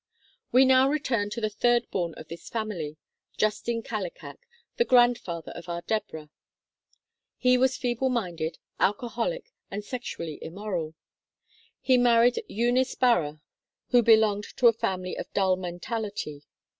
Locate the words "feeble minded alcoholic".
7.77-9.51